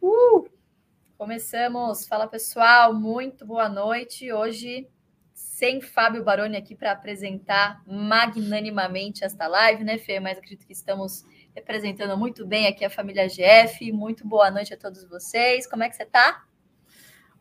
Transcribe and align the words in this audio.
Uh! 0.00 0.48
Começamos. 1.16 2.06
Fala 2.06 2.28
pessoal, 2.28 2.94
muito 2.94 3.44
boa 3.44 3.68
noite. 3.68 4.32
Hoje, 4.32 4.88
sem 5.34 5.80
Fábio 5.80 6.22
Baroni 6.22 6.56
aqui 6.56 6.76
para 6.76 6.92
apresentar 6.92 7.82
magnanimamente 7.84 9.24
esta 9.24 9.48
live, 9.48 9.82
né, 9.82 9.98
Fê? 9.98 10.20
Mas 10.20 10.38
acredito 10.38 10.64
que 10.64 10.72
estamos 10.72 11.24
representando 11.54 12.16
muito 12.16 12.46
bem 12.46 12.68
aqui 12.68 12.84
a 12.84 12.90
família 12.90 13.26
GF. 13.26 13.90
Muito 13.90 14.26
boa 14.26 14.50
noite 14.50 14.72
a 14.72 14.76
todos 14.76 15.02
vocês. 15.04 15.66
Como 15.66 15.82
é 15.82 15.88
que 15.88 15.96
você 15.96 16.04
está? 16.04 16.44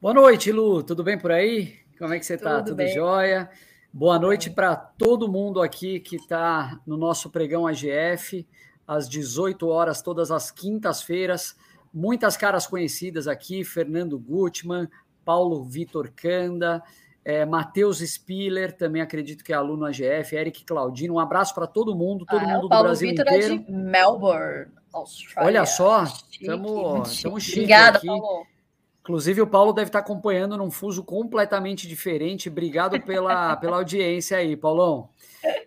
Boa 0.02 0.14
noite, 0.14 0.52
Lu. 0.52 0.82
Tudo 0.82 1.04
bem 1.04 1.18
por 1.18 1.32
aí? 1.32 1.76
Como 2.00 2.14
é 2.14 2.20
que 2.20 2.26
você 2.26 2.36
está? 2.36 2.58
Tudo, 2.64 2.76
Tudo 2.76 2.88
jóia? 2.88 3.50
Boa 3.94 4.18
noite 4.18 4.50
para 4.50 4.76
todo 4.76 5.32
mundo 5.32 5.62
aqui 5.62 6.00
que 6.00 6.16
está 6.16 6.80
no 6.86 6.98
nosso 6.98 7.30
pregão 7.30 7.68
AGF, 7.68 8.48
às 8.88 9.08
18 9.08 9.68
horas, 9.68 10.02
todas 10.02 10.32
as 10.32 10.50
quintas-feiras 10.50 11.56
muitas 11.94 12.38
caras 12.38 12.68
conhecidas 12.68 13.28
aqui: 13.28 13.64
Fernando 13.64 14.18
Gutmann, 14.20 14.88
Paulo 15.24 15.64
Vitor 15.64 16.12
Canda, 16.16 16.82
é, 17.24 17.46
Matheus 17.46 18.00
Spiller, 18.00 18.76
também 18.76 19.02
acredito 19.02 19.44
que 19.44 19.52
é 19.52 19.56
aluno 19.56 19.86
AGF, 19.86 20.36
Eric 20.36 20.64
Claudino. 20.64 21.16
Um 21.16 21.20
abraço 21.20 21.54
para 21.54 21.68
todo 21.68 21.96
mundo, 21.96 22.26
todo 22.26 22.40
ah, 22.40 22.48
mundo 22.48 22.62
do 22.62 22.70
Paulo 22.70 22.86
Brasil 22.86 23.10
Vitor 23.10 23.26
inteiro. 23.28 23.56
É 23.56 23.58
de 23.58 23.72
Melbourne, 23.72 24.72
Austrália. 24.94 25.48
Olha 25.48 25.66
só, 25.66 26.04
estamos 26.32 27.10
chique 27.44 27.60
Obrigada, 27.60 27.98
aqui. 27.98 28.08
Paulo. 28.08 28.48
Inclusive, 29.02 29.42
o 29.42 29.48
Paulo 29.48 29.72
deve 29.72 29.88
estar 29.88 30.00
acompanhando 30.00 30.58
num 30.58 30.70
fuso 30.70 31.02
completamente 31.02 31.88
diferente. 31.88 32.50
Obrigado 32.50 33.02
pela, 33.02 33.56
pela 33.56 33.78
audiência 33.78 34.38
aí, 34.38 34.58
Paulão. 34.58 35.10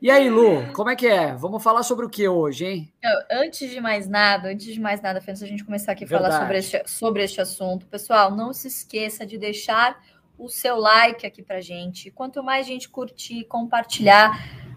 E 0.03 0.11
aí, 0.11 0.31
Lu, 0.31 0.73
como 0.73 0.89
é 0.89 0.97
que 0.97 1.07
é? 1.07 1.35
Vamos 1.35 1.63
falar 1.63 1.83
sobre 1.83 2.07
o 2.07 2.09
que 2.09 2.27
hoje, 2.27 2.65
hein? 2.65 2.93
Antes 3.31 3.71
de 3.71 3.83
mais 3.83 4.09
nada, 4.09 4.49
antes 4.49 4.73
de 4.73 4.81
mais 4.81 5.03
nada, 5.03 5.19
antes 5.19 5.43
a 5.43 5.47
gente 5.47 5.63
começar 5.63 5.93
aqui 5.93 6.05
a 6.05 6.09
falar 6.09 6.41
sobre 6.41 6.57
este, 6.59 6.83
sobre 6.87 7.23
este 7.23 7.39
assunto, 7.39 7.87
pessoal, 7.87 8.35
não 8.35 8.51
se 8.55 8.69
esqueça 8.69 9.27
de 9.27 9.37
deixar 9.37 10.03
o 10.39 10.49
seu 10.49 10.79
like 10.79 11.27
aqui 11.27 11.43
pra 11.43 11.61
gente. 11.61 12.11
Quanto 12.11 12.43
mais 12.43 12.67
gente 12.67 12.89
curtir, 12.89 13.45
compartilhar, 13.45 14.33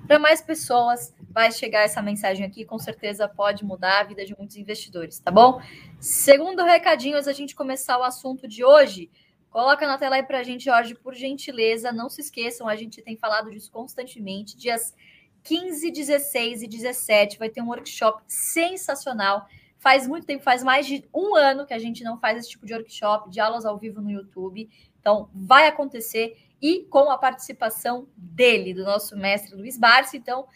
para 0.05 0.19
mais 0.19 0.41
pessoas 0.41 1.15
vai 1.29 1.53
chegar 1.53 1.83
essa 1.83 2.01
mensagem 2.01 2.45
aqui, 2.45 2.65
com 2.65 2.77
certeza 2.77 3.25
pode 3.25 3.63
mudar 3.63 4.01
a 4.01 4.03
vida 4.03 4.25
de 4.25 4.35
muitos 4.37 4.57
investidores, 4.57 5.19
tá 5.19 5.31
bom? 5.31 5.61
Segundo 6.01 6.65
recadinho, 6.65 7.15
antes 7.15 7.29
a 7.29 7.33
gente 7.33 7.55
começar 7.55 7.97
o 7.97 8.03
assunto 8.03 8.45
de 8.45 8.65
hoje, 8.65 9.09
Coloca 9.53 9.85
na 9.85 9.99
tela 9.99 10.15
aí 10.15 10.23
para 10.23 10.39
a 10.39 10.43
gente, 10.43 10.65
Jorge, 10.65 10.95
por 10.95 11.13
gentileza. 11.13 11.91
Não 11.91 12.09
se 12.09 12.21
esqueçam, 12.21 12.67
a 12.67 12.75
gente 12.75 13.03
tem 13.03 13.15
falado 13.15 13.51
disso 13.51 13.71
constantemente. 13.71 14.57
Dias 14.57 14.95
15, 15.43 15.91
16 15.91 16.63
e 16.63 16.67
17 16.67 17.37
vai 17.37 17.49
ter 17.49 17.61
um 17.61 17.67
workshop 17.67 18.23
sensacional. 18.27 19.47
Faz 19.77 20.07
muito 20.07 20.25
tempo, 20.25 20.43
faz 20.43 20.63
mais 20.63 20.87
de 20.87 21.03
um 21.13 21.35
ano 21.35 21.65
que 21.65 21.73
a 21.73 21.79
gente 21.79 22.03
não 22.03 22.17
faz 22.17 22.37
esse 22.37 22.49
tipo 22.49 22.65
de 22.65 22.73
workshop, 22.73 23.29
de 23.29 23.39
aulas 23.39 23.65
ao 23.65 23.77
vivo 23.77 24.01
no 24.01 24.09
YouTube. 24.09 24.69
Então, 24.99 25.29
vai 25.33 25.67
acontecer 25.67 26.37
e 26.61 26.85
com 26.85 27.09
a 27.11 27.17
participação 27.17 28.07
dele, 28.15 28.73
do 28.73 28.85
nosso 28.85 29.17
mestre 29.17 29.53
Luiz 29.53 29.77
Barsi. 29.77 30.15
Então, 30.15 30.47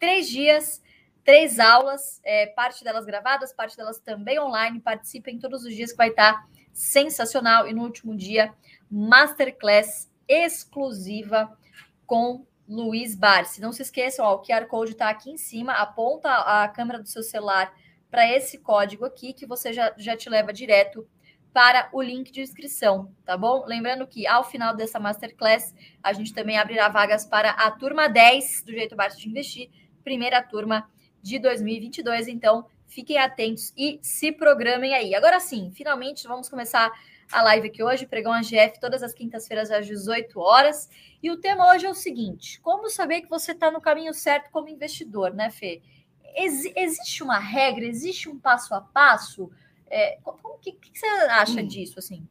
três 0.00 0.28
dias, 0.28 0.82
três 1.24 1.60
aulas, 1.60 2.20
é, 2.24 2.46
parte 2.46 2.82
delas 2.82 3.04
gravadas, 3.04 3.52
parte 3.52 3.76
delas 3.76 4.00
também 4.00 4.40
online. 4.40 4.80
Participem 4.80 5.38
todos 5.38 5.64
os 5.64 5.72
dias 5.72 5.92
que 5.92 5.96
vai 5.96 6.08
estar 6.08 6.44
sensacional. 6.72 7.68
E 7.68 7.72
no 7.72 7.84
último 7.84 8.16
dia, 8.16 8.52
masterclass 8.90 10.10
exclusiva 10.26 11.56
com 12.04 12.44
Luiz 12.68 13.14
Barsi. 13.14 13.60
Não 13.60 13.72
se 13.72 13.82
esqueçam, 13.82 14.24
ó, 14.24 14.34
o 14.34 14.42
QR 14.42 14.66
Code 14.66 14.92
está 14.92 15.08
aqui 15.08 15.30
em 15.30 15.36
cima, 15.36 15.72
aponta 15.72 16.30
a 16.30 16.68
câmera 16.68 17.00
do 17.00 17.08
seu 17.08 17.22
celular 17.22 17.72
para 18.10 18.30
esse 18.30 18.58
código 18.58 19.04
aqui, 19.04 19.32
que 19.32 19.46
você 19.46 19.72
já, 19.72 19.92
já 19.96 20.16
te 20.16 20.28
leva 20.28 20.52
direto 20.52 21.06
para 21.52 21.88
o 21.92 22.02
link 22.02 22.32
de 22.32 22.40
inscrição, 22.40 23.12
tá 23.24 23.36
bom? 23.36 23.64
Lembrando 23.66 24.06
que 24.06 24.26
ao 24.26 24.42
final 24.42 24.74
dessa 24.74 24.98
masterclass, 24.98 25.74
a 26.02 26.12
gente 26.12 26.34
também 26.34 26.58
abrirá 26.58 26.88
vagas 26.88 27.24
para 27.24 27.50
a 27.50 27.70
turma 27.70 28.08
10 28.08 28.64
do 28.64 28.72
Jeito 28.72 28.96
Barsi 28.96 29.20
de 29.20 29.28
Investir, 29.28 29.70
primeira 30.02 30.42
turma 30.42 30.90
de 31.22 31.38
2022. 31.38 32.28
Então, 32.28 32.66
Fiquem 32.94 33.18
atentos 33.18 33.72
e 33.76 33.98
se 34.02 34.30
programem 34.30 34.94
aí. 34.94 35.16
Agora 35.16 35.40
sim, 35.40 35.72
finalmente 35.74 36.28
vamos 36.28 36.48
começar 36.48 36.92
a 37.34 37.42
live 37.42 37.66
aqui 37.66 37.82
hoje, 37.82 38.06
pregão 38.06 38.32
AGF 38.32 38.78
todas 38.80 39.02
as 39.02 39.12
quintas-feiras 39.12 39.70
às 39.70 39.86
18 39.86 40.38
horas. 40.38 40.88
E 41.20 41.30
o 41.32 41.36
tema 41.36 41.68
hoje 41.72 41.84
é 41.84 41.90
o 41.90 41.94
seguinte: 41.94 42.60
como 42.60 42.88
saber 42.88 43.22
que 43.22 43.28
você 43.28 43.50
está 43.50 43.72
no 43.72 43.80
caminho 43.80 44.14
certo 44.14 44.50
como 44.52 44.68
investidor, 44.68 45.34
né, 45.34 45.50
Fê? 45.50 45.82
Ex 46.36 46.64
existe 46.76 47.22
uma 47.22 47.38
regra, 47.38 47.84
existe 47.84 48.28
um 48.28 48.38
passo 48.38 48.72
a 48.72 48.80
passo? 48.80 49.50
É, 49.90 50.18
o 50.24 50.58
que, 50.58 50.72
que, 50.72 50.98
você 50.98 51.06
acha 51.06 51.60
hum. 51.60 51.66
disso, 51.66 51.98
assim? 51.98 52.26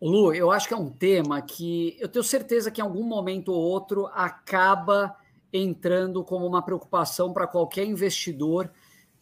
Lu, 0.00 0.34
eu 0.34 0.50
acho 0.50 0.66
que 0.66 0.74
é 0.74 0.76
um 0.76 0.90
tema 0.90 1.40
que 1.40 1.96
eu 2.00 2.08
tenho 2.08 2.24
certeza 2.24 2.72
que 2.72 2.80
em 2.80 2.84
algum 2.84 3.04
momento 3.04 3.52
ou 3.52 3.62
outro 3.62 4.06
acaba 4.12 5.16
entrando 5.52 6.24
como 6.24 6.44
uma 6.44 6.62
preocupação 6.62 7.32
para 7.32 7.46
qualquer 7.46 7.84
investidor 7.84 8.70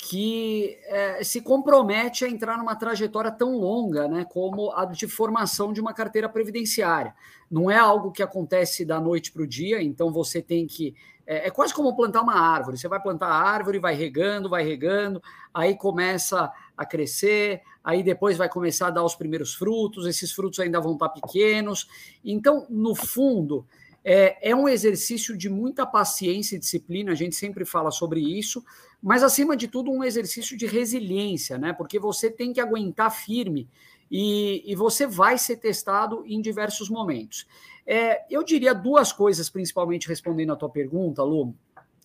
que 0.01 0.79
é, 0.85 1.23
se 1.23 1.43
compromete 1.43 2.25
a 2.25 2.29
entrar 2.29 2.57
numa 2.57 2.75
trajetória 2.75 3.31
tão 3.31 3.59
longa 3.59 4.09
né, 4.09 4.25
como 4.25 4.73
a 4.73 4.87
de 4.87 5.07
formação 5.07 5.73
de 5.73 5.81
uma 5.81 5.93
carteira 5.93 6.29
previdenciária. 6.29 7.15
Não 7.51 7.71
é 7.71 7.77
algo 7.77 8.11
que 8.11 8.23
acontece 8.23 8.85
da 8.85 8.99
noite 8.99 9.31
para 9.31 9.43
o 9.43 9.47
dia, 9.47 9.83
então 9.83 10.11
você 10.11 10.41
tem 10.41 10.67
que. 10.67 10.95
É, 11.27 11.49
é, 11.49 11.51
quase 11.51 11.75
como 11.75 11.95
plantar 11.95 12.23
uma 12.23 12.35
árvore. 12.35 12.79
Você 12.79 12.89
vai 12.89 13.01
plantar 13.01 13.27
a 13.27 13.43
árvore, 13.43 13.79
vai 13.79 13.95
regando, 13.95 14.49
vai 14.49 14.65
regando, 14.65 15.23
aí 15.53 15.77
começa 15.77 16.51
a 16.77 16.87
crescer, 16.87 17.61
aí 17.85 18.03
depois 18.03 18.39
vai 18.39 18.49
começar 18.49 18.87
a 18.87 18.91
dar 18.91 19.05
os 19.05 19.15
primeiros 19.15 19.55
frutos, 19.55 20.07
esses 20.07 20.33
frutos 20.33 20.59
ainda 20.61 20.81
vão 20.81 20.95
estar 20.95 21.11
pequenos. 21.11 21.89
Então, 22.25 22.67
no 22.71 22.95
fundo, 22.95 23.67
é, 24.05 24.51
é 24.51 24.57
um 24.57 24.69
exercício 24.69 25.37
de 25.37 25.49
muita 25.49 25.87
paciência 25.87 26.57
e 26.57 26.59
disciplina, 26.59 27.13
a 27.13 27.15
gente 27.15 27.37
sempre 27.37 27.65
fala 27.65 27.91
sobre 27.91 28.21
isso, 28.21 28.65
mas 29.03 29.23
acima 29.23 29.57
de 29.57 29.69
tudo, 29.69 29.91
um 29.91 30.05
exercício 30.05 30.57
de 30.57 30.67
resiliência, 30.67 31.59
né? 31.59 31.73
Porque 31.73 31.99
você 31.99 32.31
tem 32.31 32.53
que 32.53 32.61
aguentar 32.61 33.11
firme 33.11 33.69
e, 34.11 34.63
e 34.71 34.75
você 34.75 35.07
vai 35.07 35.39
ser 35.39 35.57
testado 35.57 36.25
em 36.27 36.41
diversos 36.41 36.89
momentos. 36.89 37.47
É, 37.87 38.25
eu 38.31 38.43
diria 38.43 38.75
duas 38.75 39.13
coisas, 39.13 39.49
principalmente 39.49 40.09
respondendo 40.09 40.53
a 40.53 40.57
tua 40.57 40.69
pergunta, 40.69 41.23
Lu. 41.23 41.55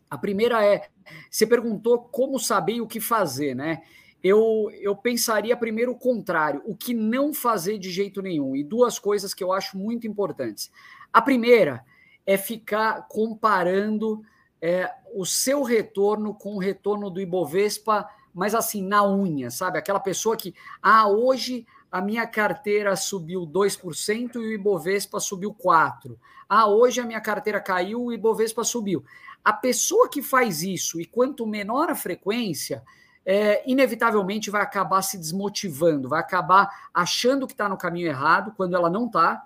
A 0.10 0.18
primeira 0.18 0.64
é: 0.64 0.88
você 1.30 1.46
perguntou 1.46 2.00
como 2.00 2.40
saber 2.40 2.82
o 2.82 2.88
que 2.88 3.00
fazer, 3.00 3.56
né? 3.56 3.82
Eu, 4.24 4.72
eu 4.82 4.96
pensaria 4.96 5.56
primeiro 5.56 5.92
o 5.92 5.98
contrário, 5.98 6.62
o 6.66 6.76
que 6.76 6.96
não 6.96 7.32
fazer 7.32 7.78
de 7.78 7.92
jeito 7.92 8.22
nenhum. 8.22 8.56
E 8.56 8.64
duas 8.64 8.98
coisas 8.98 9.34
que 9.34 9.44
eu 9.44 9.54
acho 9.54 9.78
muito 9.78 10.08
importantes. 10.08 10.72
A 11.16 11.22
primeira 11.22 11.82
é 12.26 12.38
ficar 12.38 13.08
comparando 13.08 14.22
é, 14.62 14.92
o 15.16 15.26
seu 15.26 15.64
retorno 15.64 16.34
com 16.34 16.56
o 16.56 16.60
retorno 16.60 17.10
do 17.10 17.22
Ibovespa, 17.22 18.06
mas 18.34 18.54
assim, 18.54 18.86
na 18.86 19.02
unha, 19.08 19.50
sabe? 19.50 19.78
Aquela 19.78 20.02
pessoa 20.02 20.36
que, 20.36 20.54
ah, 20.84 21.08
hoje 21.08 21.66
a 21.90 22.02
minha 22.02 22.28
carteira 22.28 22.94
subiu 22.98 23.48
2% 23.48 24.36
e 24.36 24.40
o 24.40 24.52
Ibovespa 24.52 25.22
subiu 25.22 25.54
4%. 25.54 26.18
Ah, 26.50 26.68
hoje 26.68 27.00
a 27.00 27.06
minha 27.06 27.22
carteira 27.22 27.62
caiu 27.62 28.02
e 28.02 28.06
o 28.08 28.12
Ibovespa 28.12 28.66
subiu. 28.66 29.06
A 29.42 29.54
pessoa 29.54 30.10
que 30.10 30.22
faz 30.22 30.64
isso, 30.64 31.00
e 31.00 31.06
quanto 31.06 31.48
menor 31.48 31.90
a 31.90 31.96
frequência, 31.96 32.84
é, 33.26 33.64
inevitavelmente 33.66 34.50
vai 34.50 34.62
acabar 34.62 35.02
se 35.02 35.18
desmotivando, 35.18 36.10
vai 36.10 36.20
acabar 36.20 36.90
achando 36.94 37.48
que 37.48 37.54
está 37.54 37.70
no 37.70 37.78
caminho 37.78 38.08
errado, 38.08 38.52
quando 38.58 38.76
ela 38.76 38.90
não 38.90 39.06
está, 39.06 39.46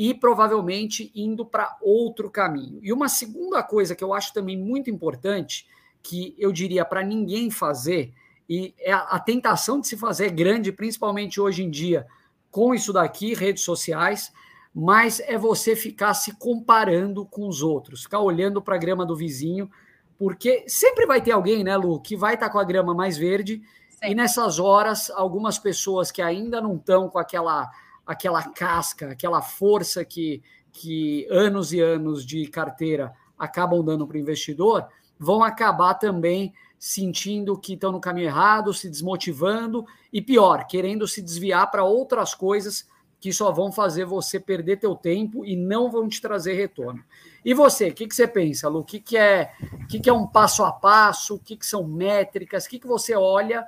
e 0.00 0.14
provavelmente 0.14 1.12
indo 1.14 1.44
para 1.44 1.76
outro 1.82 2.30
caminho. 2.30 2.80
E 2.82 2.90
uma 2.90 3.06
segunda 3.06 3.62
coisa 3.62 3.94
que 3.94 4.02
eu 4.02 4.14
acho 4.14 4.32
também 4.32 4.56
muito 4.56 4.88
importante, 4.88 5.68
que 6.02 6.34
eu 6.38 6.50
diria 6.50 6.86
para 6.86 7.02
ninguém 7.02 7.50
fazer, 7.50 8.10
e 8.48 8.74
é 8.78 8.94
a, 8.94 9.18
tentação 9.18 9.78
de 9.78 9.86
se 9.86 9.98
fazer 9.98 10.28
é 10.28 10.30
grande, 10.30 10.72
principalmente 10.72 11.38
hoje 11.38 11.62
em 11.62 11.70
dia, 11.70 12.06
com 12.50 12.74
isso 12.74 12.94
daqui, 12.94 13.34
redes 13.34 13.62
sociais, 13.62 14.32
mas 14.74 15.20
é 15.20 15.36
você 15.36 15.76
ficar 15.76 16.14
se 16.14 16.34
comparando 16.34 17.26
com 17.26 17.46
os 17.46 17.60
outros, 17.60 18.04
ficar 18.04 18.20
olhando 18.20 18.62
para 18.62 18.76
a 18.76 18.78
grama 18.78 19.04
do 19.04 19.14
vizinho, 19.14 19.70
porque 20.16 20.64
sempre 20.66 21.04
vai 21.04 21.20
ter 21.20 21.32
alguém, 21.32 21.62
né, 21.62 21.76
Lu, 21.76 22.00
que 22.00 22.16
vai 22.16 22.36
estar 22.36 22.46
tá 22.46 22.52
com 22.52 22.58
a 22.58 22.64
grama 22.64 22.94
mais 22.94 23.18
verde, 23.18 23.60
Sim. 23.90 24.12
e 24.12 24.14
nessas 24.14 24.58
horas, 24.58 25.10
algumas 25.10 25.58
pessoas 25.58 26.10
que 26.10 26.22
ainda 26.22 26.58
não 26.58 26.76
estão 26.76 27.06
com 27.10 27.18
aquela 27.18 27.70
aquela 28.10 28.42
casca, 28.42 29.12
aquela 29.12 29.40
força 29.40 30.04
que, 30.04 30.42
que 30.72 31.28
anos 31.30 31.72
e 31.72 31.78
anos 31.78 32.26
de 32.26 32.44
carteira 32.48 33.14
acabam 33.38 33.84
dando 33.84 34.04
para 34.04 34.16
o 34.16 34.20
investidor, 34.20 34.88
vão 35.16 35.44
acabar 35.44 35.94
também 35.94 36.52
sentindo 36.76 37.56
que 37.56 37.74
estão 37.74 37.92
no 37.92 38.00
caminho 38.00 38.26
errado, 38.26 38.74
se 38.74 38.90
desmotivando 38.90 39.86
e 40.12 40.20
pior, 40.20 40.66
querendo 40.66 41.06
se 41.06 41.22
desviar 41.22 41.70
para 41.70 41.84
outras 41.84 42.34
coisas 42.34 42.84
que 43.20 43.32
só 43.32 43.52
vão 43.52 43.70
fazer 43.70 44.06
você 44.06 44.40
perder 44.40 44.78
teu 44.78 44.96
tempo 44.96 45.44
e 45.44 45.54
não 45.54 45.88
vão 45.88 46.08
te 46.08 46.20
trazer 46.20 46.54
retorno. 46.54 47.04
E 47.44 47.54
você, 47.54 47.90
o 47.90 47.94
que, 47.94 48.08
que 48.08 48.14
você 48.14 48.26
pensa, 48.26 48.68
Lu? 48.68 48.80
O 48.80 48.84
que, 48.84 48.98
que, 48.98 49.16
é, 49.16 49.52
que, 49.88 50.00
que 50.00 50.10
é 50.10 50.12
um 50.12 50.26
passo 50.26 50.64
a 50.64 50.72
passo? 50.72 51.36
O 51.36 51.38
que, 51.38 51.56
que 51.56 51.66
são 51.66 51.86
métricas? 51.86 52.64
O 52.64 52.70
que, 52.70 52.80
que 52.80 52.88
você 52.88 53.14
olha 53.14 53.64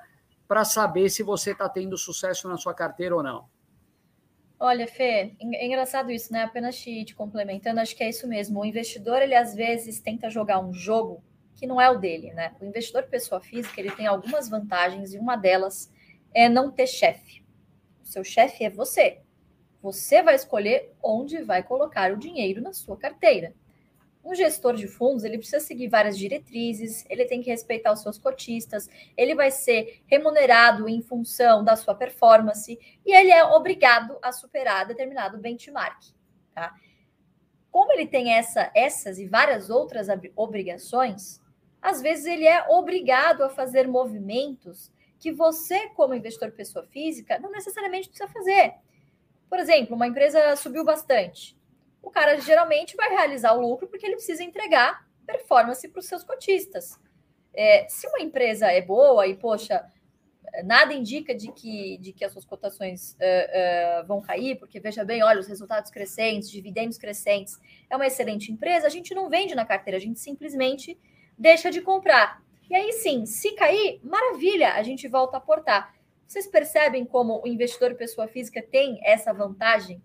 para 0.48 0.64
saber 0.64 1.10
se 1.10 1.22
você 1.22 1.52
está 1.52 1.68
tendo 1.68 1.96
sucesso 1.96 2.48
na 2.48 2.56
sua 2.56 2.74
carteira 2.74 3.14
ou 3.14 3.22
não. 3.22 3.44
Olha, 4.64 4.86
Fê, 4.86 5.34
é 5.40 5.66
engraçado 5.66 6.12
isso, 6.12 6.32
né? 6.32 6.44
Apenas 6.44 6.78
te, 6.78 7.04
te, 7.04 7.16
complementando, 7.16 7.80
acho 7.80 7.96
que 7.96 8.04
é 8.04 8.08
isso 8.08 8.28
mesmo. 8.28 8.60
O 8.60 8.64
investidor, 8.64 9.20
ele 9.20 9.34
às 9.34 9.56
vezes 9.56 9.98
tenta 9.98 10.30
jogar 10.30 10.60
um 10.60 10.72
jogo 10.72 11.20
que 11.56 11.66
não 11.66 11.80
é 11.80 11.90
o 11.90 11.98
dele, 11.98 12.32
né? 12.32 12.54
O 12.60 12.64
investidor 12.66 13.02
pessoa 13.08 13.40
física, 13.40 13.80
ele 13.80 13.90
tem 13.90 14.06
algumas 14.06 14.48
vantagens 14.48 15.12
e 15.12 15.18
uma 15.18 15.34
delas 15.34 15.92
é 16.32 16.48
não 16.48 16.70
ter 16.70 16.86
chefe. 16.86 17.44
O 18.04 18.06
seu 18.06 18.22
chefe 18.22 18.62
é 18.62 18.70
você. 18.70 19.18
Você 19.82 20.22
vai 20.22 20.36
escolher 20.36 20.94
onde 21.02 21.42
vai 21.42 21.64
colocar 21.64 22.12
o 22.12 22.16
dinheiro 22.16 22.62
na 22.62 22.72
sua 22.72 22.96
carteira. 22.96 23.56
Um 24.24 24.34
gestor 24.34 24.74
de 24.74 24.86
fundos, 24.86 25.24
ele 25.24 25.36
precisa 25.36 25.58
seguir 25.58 25.88
várias 25.88 26.16
diretrizes, 26.16 27.04
ele 27.10 27.24
tem 27.24 27.42
que 27.42 27.50
respeitar 27.50 27.92
os 27.92 28.02
seus 28.02 28.18
cotistas, 28.18 28.88
ele 29.16 29.34
vai 29.34 29.50
ser 29.50 30.02
remunerado 30.06 30.88
em 30.88 31.02
função 31.02 31.64
da 31.64 31.74
sua 31.74 31.94
performance 31.94 32.78
e 33.04 33.12
ele 33.12 33.32
é 33.32 33.44
obrigado 33.44 34.16
a 34.22 34.30
superar 34.30 34.86
determinado 34.86 35.38
benchmark, 35.38 36.00
tá? 36.54 36.72
Como 37.68 37.90
ele 37.92 38.06
tem 38.06 38.34
essa, 38.34 38.70
essas 38.74 39.18
e 39.18 39.26
várias 39.26 39.70
outras 39.70 40.06
obrigações, 40.36 41.40
às 41.80 42.00
vezes 42.00 42.26
ele 42.26 42.46
é 42.46 42.68
obrigado 42.68 43.42
a 43.42 43.50
fazer 43.50 43.88
movimentos 43.88 44.92
que 45.18 45.32
você, 45.32 45.88
como 45.90 46.14
investidor 46.14 46.52
pessoa 46.52 46.86
física, 46.86 47.38
não 47.40 47.50
necessariamente 47.50 48.08
precisa 48.08 48.28
fazer. 48.28 48.74
Por 49.48 49.58
exemplo, 49.58 49.96
uma 49.96 50.06
empresa 50.06 50.54
subiu 50.54 50.84
bastante 50.84 51.56
o 52.02 52.10
cara 52.10 52.38
geralmente 52.40 52.96
vai 52.96 53.08
realizar 53.10 53.52
o 53.54 53.60
lucro 53.60 53.86
porque 53.86 54.04
ele 54.04 54.16
precisa 54.16 54.42
entregar 54.42 55.06
performance 55.26 55.86
para 55.88 56.00
os 56.00 56.06
seus 56.06 56.24
cotistas. 56.24 56.98
É, 57.54 57.86
se 57.88 58.06
uma 58.08 58.20
empresa 58.20 58.66
é 58.66 58.80
boa 58.80 59.26
e, 59.26 59.36
poxa, 59.36 59.84
nada 60.64 60.92
indica 60.92 61.34
de 61.34 61.50
que, 61.52 61.96
de 61.98 62.12
que 62.12 62.24
as 62.24 62.32
suas 62.32 62.44
cotações 62.44 63.12
uh, 63.12 64.02
uh, 64.02 64.06
vão 64.06 64.20
cair, 64.20 64.58
porque 64.58 64.80
veja 64.80 65.04
bem, 65.04 65.22
olha, 65.22 65.40
os 65.40 65.46
resultados 65.46 65.90
crescentes, 65.90 66.50
dividendos 66.50 66.98
crescentes, 66.98 67.58
é 67.88 67.96
uma 67.96 68.06
excelente 68.06 68.52
empresa, 68.52 68.86
a 68.86 68.90
gente 68.90 69.14
não 69.14 69.30
vende 69.30 69.54
na 69.54 69.64
carteira, 69.64 69.96
a 69.96 70.00
gente 70.00 70.18
simplesmente 70.18 70.98
deixa 71.38 71.70
de 71.70 71.80
comprar. 71.80 72.42
E 72.68 72.74
aí 72.74 72.92
sim, 72.92 73.24
se 73.24 73.52
cair, 73.52 74.00
maravilha, 74.02 74.74
a 74.74 74.82
gente 74.82 75.08
volta 75.08 75.36
a 75.36 75.38
aportar. 75.38 75.94
Vocês 76.26 76.46
percebem 76.46 77.04
como 77.04 77.42
o 77.42 77.46
investidor 77.46 77.94
pessoa 77.94 78.26
física 78.26 78.62
tem 78.62 78.98
essa 79.02 79.32
vantagem, 79.32 80.02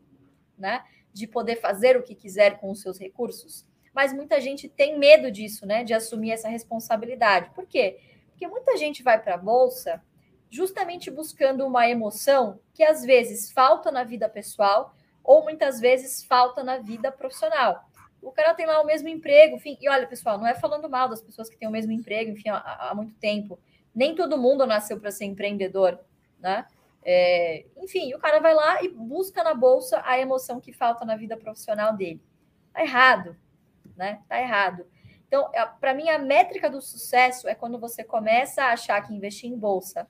né? 0.57 0.83
De 1.17 1.27
poder 1.27 1.57
fazer 1.57 1.97
o 1.97 2.03
que 2.03 2.15
quiser 2.15 2.59
com 2.59 2.71
os 2.71 2.81
seus 2.81 2.99
recursos. 2.99 3.65
Mas 3.93 4.13
muita 4.13 4.39
gente 4.39 4.69
tem 4.69 4.97
medo 4.97 5.31
disso, 5.31 5.65
né? 5.65 5.83
De 5.83 5.93
assumir 5.93 6.31
essa 6.31 6.47
responsabilidade. 6.47 7.49
Por 7.55 7.65
quê? 7.65 7.99
Porque 8.29 8.47
muita 8.47 8.77
gente 8.77 9.01
vai 9.01 9.21
para 9.21 9.33
a 9.33 9.37
bolsa 9.37 10.01
justamente 10.49 11.09
buscando 11.11 11.65
uma 11.65 11.89
emoção 11.89 12.59
que 12.73 12.83
às 12.83 13.03
vezes 13.03 13.51
falta 13.51 13.91
na 13.91 14.03
vida 14.03 14.29
pessoal 14.29 14.93
ou 15.23 15.43
muitas 15.43 15.79
vezes 15.79 16.23
falta 16.23 16.63
na 16.63 16.77
vida 16.77 17.11
profissional. 17.11 17.83
O 18.21 18.31
cara 18.31 18.53
tem 18.53 18.65
lá 18.65 18.81
o 18.81 18.85
mesmo 18.85 19.09
emprego, 19.09 19.57
enfim, 19.57 19.77
e 19.81 19.89
olha, 19.89 20.07
pessoal, 20.07 20.37
não 20.37 20.47
é 20.47 20.55
falando 20.55 20.89
mal 20.89 21.09
das 21.09 21.21
pessoas 21.21 21.49
que 21.49 21.57
têm 21.57 21.67
o 21.67 21.71
mesmo 21.71 21.91
emprego, 21.91 22.31
enfim, 22.31 22.49
há, 22.49 22.89
há 22.89 22.95
muito 22.95 23.13
tempo. 23.15 23.59
Nem 23.93 24.15
todo 24.15 24.37
mundo 24.37 24.65
nasceu 24.65 24.99
para 24.99 25.11
ser 25.11 25.25
empreendedor, 25.25 25.99
né? 26.39 26.65
É, 27.09 27.65
enfim, 27.77 28.13
o 28.13 28.19
cara 28.19 28.39
vai 28.39 28.54
lá 28.54 28.83
e 28.83 28.89
busca 28.89 29.42
na 29.42 29.54
bolsa 29.54 30.01
a 30.06 30.19
emoção 30.19 30.59
que 30.59 30.74
falta 30.74 31.06
na 31.06 31.15
vida 31.15 31.38
profissional 31.38 31.95
dele. 31.95 32.21
Tá 32.74 32.81
errado, 32.81 33.38
né? 33.95 34.21
Tá 34.27 34.39
errado. 34.42 34.86
Então, 35.25 35.50
para 35.80 35.94
mim, 35.94 36.09
a 36.09 36.19
métrica 36.19 36.69
do 36.69 36.81
sucesso 36.81 37.48
é 37.48 37.56
quando 37.56 37.80
você 37.80 38.04
começa 38.04 38.63
a 38.63 38.74
achar 38.74 39.01
que 39.01 39.13
investir 39.13 39.50
em 39.50 39.57
bolsa 39.57 40.06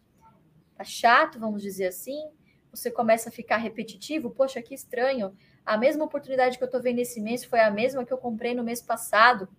tá 0.77 0.83
chato, 0.83 1.39
vamos 1.39 1.61
dizer 1.61 1.87
assim, 1.87 2.29
você 2.69 2.91
começa 2.91 3.29
a 3.29 3.31
ficar 3.31 3.57
repetitivo. 3.57 4.29
Poxa, 4.29 4.61
que 4.61 4.73
estranho. 4.75 5.35
A 5.65 5.75
mesma 5.75 6.05
oportunidade 6.05 6.57
que 6.57 6.63
eu 6.63 6.67
estou 6.67 6.81
vendo 6.81 6.99
esse 6.99 7.19
mês 7.19 7.43
foi 7.43 7.59
a 7.59 7.71
mesma 7.71 8.05
que 8.05 8.13
eu 8.13 8.17
comprei 8.17 8.53
no 8.53 8.63
mês 8.63 8.81
passado. 8.81 9.49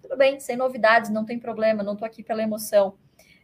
Tudo 0.00 0.16
bem, 0.16 0.38
sem 0.38 0.56
novidades, 0.56 1.10
não 1.10 1.24
tem 1.24 1.38
problema, 1.38 1.82
não 1.82 1.94
estou 1.94 2.06
aqui 2.06 2.22
pela 2.22 2.42
emoção. 2.42 2.96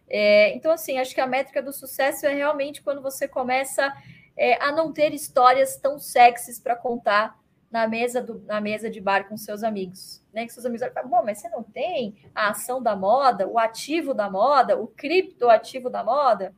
É, 0.08 0.54
então, 0.54 0.72
assim, 0.72 0.98
acho 0.98 1.14
que 1.14 1.20
a 1.20 1.26
métrica 1.26 1.62
do 1.62 1.72
sucesso 1.72 2.26
é 2.26 2.34
realmente 2.34 2.82
quando 2.82 3.00
você 3.00 3.26
começa 3.26 3.92
é, 4.36 4.62
a 4.62 4.70
não 4.72 4.92
ter 4.92 5.12
histórias 5.14 5.76
tão 5.76 5.98
sexys 5.98 6.58
para 6.58 6.76
contar 6.76 7.38
na 7.70 7.88
mesa, 7.88 8.22
do, 8.22 8.40
na 8.42 8.60
mesa 8.60 8.88
de 8.88 9.00
bar 9.00 9.28
com 9.28 9.36
seus 9.36 9.62
amigos. 9.62 10.22
Né? 10.32 10.46
Que 10.46 10.52
seus 10.52 10.64
amigos 10.64 10.86
falam, 10.92 11.10
bom, 11.10 11.22
mas 11.24 11.38
você 11.38 11.48
não 11.48 11.62
tem 11.62 12.14
a 12.34 12.50
ação 12.50 12.82
da 12.82 12.94
moda, 12.94 13.48
o 13.48 13.58
ativo 13.58 14.14
da 14.14 14.30
moda, 14.30 14.78
o 14.78 14.86
criptoativo 14.86 15.90
da 15.90 16.04
moda? 16.04 16.54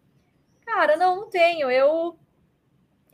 Cara, 0.65 0.97
não, 0.97 1.17
não 1.17 1.31
tenho. 1.31 1.71
Eu 1.71 2.19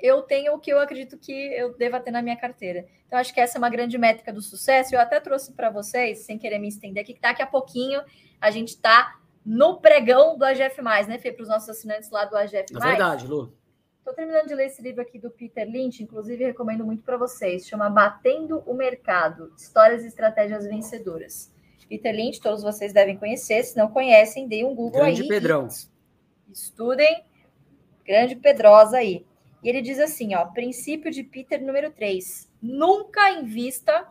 eu 0.00 0.20
tenho 0.23 0.55
o 0.55 0.58
que 0.58 0.73
eu 0.73 0.81
acredito 0.81 1.17
que 1.17 1.32
eu 1.32 1.78
deva 1.78 2.00
ter 2.00 2.11
na 2.11 2.20
minha 2.20 2.37
carteira. 2.37 2.85
Então, 3.06 3.17
acho 3.20 3.32
que 3.32 3.40
essa 3.40 3.56
é 3.56 3.61
uma 3.61 3.70
grande 3.70 3.96
métrica 3.96 4.32
do 4.32 4.43
sucesso. 4.43 4.93
Eu 4.93 5.00
até 5.00 5.20
trouxe 5.20 5.52
para 5.52 5.70
vocês, 5.70 6.26
sem 6.26 6.37
querer 6.37 6.58
me 6.58 6.67
estender 6.67 7.05
aqui, 7.05 7.14
que 7.14 7.20
daqui 7.20 7.40
a 7.40 7.46
pouquinho 7.46 8.02
a 8.40 8.50
gente 8.50 8.70
está 8.70 9.17
no 9.44 9.80
pregão 9.80 10.36
do 10.36 10.44
AGF+, 10.44 10.80
né, 11.08 11.18
Fê? 11.18 11.32
Para 11.32 11.42
os 11.42 11.48
nossos 11.48 11.68
assinantes 11.68 12.10
lá 12.10 12.24
do 12.24 12.36
AGF+. 12.36 12.66
É 12.74 12.78
verdade, 12.78 13.26
Lu. 13.26 13.52
Estou 13.98 14.14
terminando 14.14 14.48
de 14.48 14.54
ler 14.54 14.66
esse 14.66 14.82
livro 14.82 15.00
aqui 15.00 15.18
do 15.18 15.30
Peter 15.30 15.64
Lynch, 15.64 16.02
inclusive 16.02 16.44
recomendo 16.44 16.84
muito 16.84 17.04
para 17.04 17.16
vocês. 17.16 17.66
Chama 17.66 17.88
Batendo 17.88 18.58
o 18.66 18.74
Mercado, 18.74 19.52
Histórias 19.56 20.02
e 20.02 20.08
Estratégias 20.08 20.66
Vencedoras. 20.66 21.52
Peter 21.88 22.12
Lynch, 22.12 22.40
todos 22.40 22.62
vocês 22.62 22.92
devem 22.92 23.16
conhecer. 23.16 23.62
Se 23.62 23.76
não 23.76 23.88
conhecem, 23.88 24.48
deem 24.48 24.64
um 24.64 24.74
Google 24.74 25.02
Grande 25.02 25.22
aí. 25.22 25.28
Pedrão. 25.28 25.68
Estudem. 26.50 27.24
Grande 28.04 28.34
Pedrosa 28.34 28.96
aí. 28.96 29.24
E 29.62 29.68
ele 29.68 29.80
diz 29.80 30.00
assim, 30.00 30.34
ó, 30.34 30.46
princípio 30.46 31.10
de 31.10 31.22
Peter 31.22 31.62
número 31.62 31.92
3. 31.92 32.50
Nunca 32.60 33.30
invista, 33.30 34.08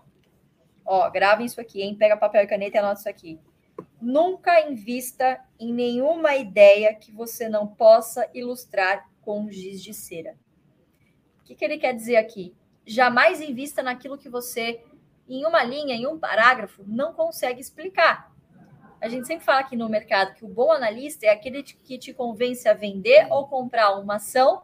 ó, 0.85 1.09
gravem 1.09 1.45
isso 1.45 1.59
aqui, 1.59 1.81
hein? 1.81 1.95
Pega 1.95 2.15
papel 2.15 2.43
e 2.43 2.47
caneta 2.47 2.77
e 2.77 2.79
anota 2.79 2.99
isso 2.99 3.09
aqui. 3.09 3.39
Nunca 4.01 4.59
invista 4.68 5.39
em 5.59 5.71
nenhuma 5.71 6.36
ideia 6.36 6.95
que 6.95 7.12
você 7.12 7.48
não 7.48 7.68
possa 7.68 8.27
ilustrar 8.33 9.07
com 9.21 9.50
giz 9.51 9.81
de 9.83 9.94
cera. 9.94 10.36
O 11.39 11.44
que, 11.44 11.56
que 11.56 11.63
ele 11.63 11.77
quer 11.77 11.94
dizer 11.94 12.15
aqui? 12.15 12.56
Jamais 12.86 13.39
invista 13.39 13.83
naquilo 13.83 14.18
que 14.18 14.27
você, 14.27 14.83
em 15.30 15.45
uma 15.45 15.63
linha, 15.63 15.95
em 15.95 16.07
um 16.07 16.18
parágrafo, 16.18 16.83
não 16.88 17.13
consegue 17.13 17.62
explicar. 17.62 18.31
A 19.00 19.07
gente 19.07 19.27
sempre 19.27 19.45
fala 19.45 19.59
aqui 19.59 19.75
no 19.75 19.89
mercado 19.89 20.33
que 20.33 20.45
o 20.45 20.48
bom 20.48 20.71
analista 20.71 21.25
é 21.25 21.30
aquele 21.30 21.63
que 21.63 21.98
te 21.98 22.13
convence 22.13 22.68
a 22.68 22.74
vender 22.74 23.27
ou 23.30 23.48
comprar 23.48 23.98
uma 24.00 24.15
ação 24.15 24.63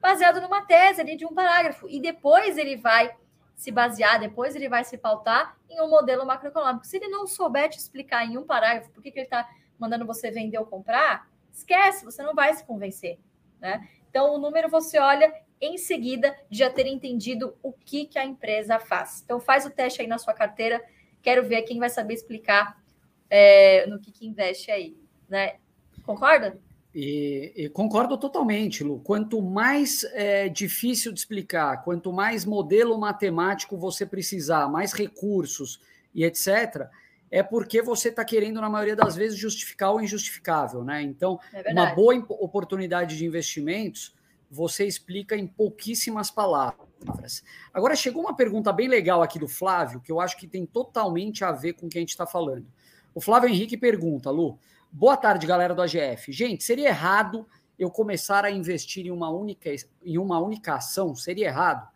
baseado 0.00 0.40
numa 0.40 0.62
tese 0.62 1.00
ali 1.00 1.16
de 1.16 1.26
um 1.26 1.34
parágrafo. 1.34 1.86
E 1.88 2.00
depois 2.00 2.56
ele 2.56 2.76
vai 2.76 3.14
se 3.60 3.70
basear, 3.70 4.18
depois 4.18 4.56
ele 4.56 4.70
vai 4.70 4.82
se 4.84 4.96
pautar 4.96 5.54
em 5.68 5.82
um 5.82 5.90
modelo 5.90 6.24
macroeconômico. 6.24 6.86
Se 6.86 6.96
ele 6.96 7.08
não 7.08 7.26
souber 7.26 7.68
te 7.68 7.76
explicar 7.76 8.24
em 8.24 8.38
um 8.38 8.42
parágrafo 8.42 8.90
por 8.90 9.02
que, 9.02 9.10
que 9.10 9.18
ele 9.18 9.26
está 9.26 9.46
mandando 9.78 10.06
você 10.06 10.30
vender 10.30 10.56
ou 10.56 10.64
comprar, 10.64 11.28
esquece, 11.52 12.02
você 12.02 12.22
não 12.22 12.34
vai 12.34 12.54
se 12.54 12.64
convencer. 12.64 13.18
Né? 13.60 13.86
Então, 14.08 14.34
o 14.34 14.38
número 14.38 14.70
você 14.70 14.98
olha 14.98 15.30
em 15.60 15.76
seguida 15.76 16.34
de 16.48 16.60
já 16.60 16.70
ter 16.70 16.86
entendido 16.86 17.54
o 17.62 17.70
que, 17.70 18.06
que 18.06 18.18
a 18.18 18.24
empresa 18.24 18.78
faz. 18.78 19.20
Então, 19.22 19.38
faz 19.38 19.66
o 19.66 19.70
teste 19.70 20.00
aí 20.00 20.06
na 20.06 20.16
sua 20.16 20.32
carteira. 20.32 20.82
Quero 21.20 21.46
ver 21.46 21.60
quem 21.60 21.78
vai 21.78 21.90
saber 21.90 22.14
explicar 22.14 22.82
é, 23.28 23.86
no 23.88 24.00
que, 24.00 24.10
que 24.10 24.26
investe 24.26 24.70
aí. 24.70 24.96
Né? 25.28 25.58
Concorda? 26.02 26.58
E, 26.94 27.52
e, 27.56 27.68
concordo 27.68 28.18
totalmente, 28.18 28.82
Lu. 28.82 28.98
Quanto 29.00 29.40
mais 29.40 30.04
é, 30.12 30.48
difícil 30.48 31.12
de 31.12 31.20
explicar, 31.20 31.84
quanto 31.84 32.12
mais 32.12 32.44
modelo 32.44 32.98
matemático 32.98 33.76
você 33.76 34.04
precisar, 34.04 34.68
mais 34.68 34.92
recursos 34.92 35.80
e 36.14 36.24
etc., 36.24 36.88
é 37.30 37.44
porque 37.44 37.80
você 37.80 38.08
está 38.08 38.24
querendo, 38.24 38.60
na 38.60 38.68
maioria 38.68 38.96
das 38.96 39.14
vezes, 39.14 39.38
justificar 39.38 39.94
o 39.94 40.00
injustificável, 40.00 40.82
né? 40.82 41.00
Então, 41.00 41.38
é 41.52 41.72
uma 41.72 41.94
boa 41.94 42.16
oportunidade 42.28 43.16
de 43.16 43.24
investimentos 43.24 44.12
você 44.50 44.84
explica 44.84 45.36
em 45.36 45.46
pouquíssimas 45.46 46.30
palavras. 46.30 47.44
Agora, 47.72 47.94
chegou 47.94 48.22
uma 48.22 48.34
pergunta 48.34 48.72
bem 48.72 48.88
legal 48.88 49.22
aqui 49.22 49.38
do 49.38 49.46
Flávio, 49.46 50.00
que 50.00 50.10
eu 50.10 50.20
acho 50.20 50.36
que 50.36 50.48
tem 50.48 50.66
totalmente 50.66 51.44
a 51.44 51.52
ver 51.52 51.74
com 51.74 51.86
o 51.86 51.88
que 51.88 51.98
a 51.98 52.00
gente 52.00 52.10
está 52.10 52.26
falando. 52.26 52.66
O 53.14 53.20
Flávio 53.20 53.48
Henrique 53.48 53.76
pergunta, 53.76 54.30
Lu, 54.30 54.58
Boa 54.92 55.16
tarde, 55.16 55.46
galera 55.46 55.72
do 55.72 55.80
AGF. 55.80 56.32
Gente, 56.32 56.64
seria 56.64 56.88
errado 56.88 57.46
eu 57.78 57.88
começar 57.88 58.44
a 58.44 58.50
investir 58.50 59.06
em 59.06 59.12
uma 59.12 59.30
única, 59.30 59.70
em 60.04 60.18
uma 60.18 60.40
única 60.40 60.74
ação? 60.74 61.14
Seria 61.14 61.46
errado? 61.46 61.88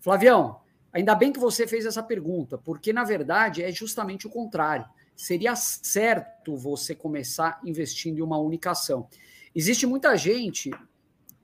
Flavião, 0.00 0.60
ainda 0.92 1.14
bem 1.14 1.32
que 1.32 1.38
você 1.38 1.64
fez 1.64 1.86
essa 1.86 2.02
pergunta, 2.02 2.58
porque 2.58 2.92
na 2.92 3.04
verdade 3.04 3.62
é 3.62 3.70
justamente 3.70 4.26
o 4.26 4.30
contrário. 4.30 4.84
Seria 5.14 5.54
certo 5.54 6.56
você 6.56 6.92
começar 6.92 7.60
investindo 7.64 8.18
em 8.18 8.22
uma 8.22 8.36
única 8.36 8.72
ação. 8.72 9.08
Existe 9.54 9.86
muita 9.86 10.16
gente 10.16 10.72